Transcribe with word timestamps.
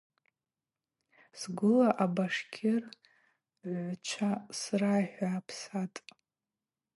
Сгвыла 1.39 1.89
абашкир 2.03 2.83
гӏвгӏвчва 2.91 4.31
срайхӏвапсатӏ. 4.59 6.01